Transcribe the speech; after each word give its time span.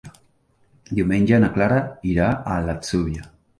Diumenge 0.99 1.39
na 1.45 1.51
Clara 1.59 1.79
irà 2.15 2.33
a 2.57 2.59
l'Atzúbia. 2.67 3.33